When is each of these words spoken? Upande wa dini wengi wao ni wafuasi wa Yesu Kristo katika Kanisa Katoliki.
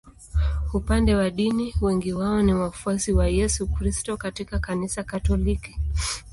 Upande 0.73 1.15
wa 1.15 1.29
dini 1.29 1.73
wengi 1.81 2.13
wao 2.13 2.41
ni 2.41 2.53
wafuasi 2.53 3.13
wa 3.13 3.27
Yesu 3.27 3.67
Kristo 3.67 4.17
katika 4.17 4.59
Kanisa 4.59 5.03
Katoliki. 5.03 5.77